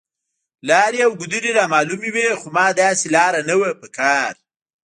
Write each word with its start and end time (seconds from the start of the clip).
لارې 0.69 0.99
او 1.07 1.11
ګودرې 1.19 1.51
رامعلومې 1.59 2.09
وې، 2.15 2.27
خو 2.39 2.47
ما 2.55 2.65
داسې 2.81 3.07
لار 3.15 3.33
نه 3.49 3.55
وه 3.59 3.71
په 3.81 3.87
کار. 3.97 4.31